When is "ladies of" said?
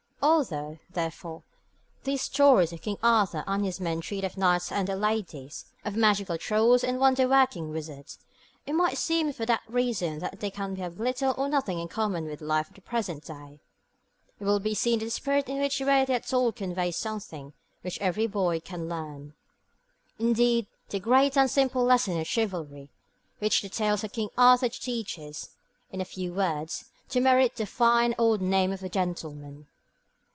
4.95-5.95